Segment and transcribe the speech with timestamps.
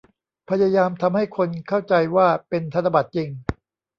[0.49, 3.29] พยายามทำให้คนเข้าใจว่าเป็นธนบัตรจริง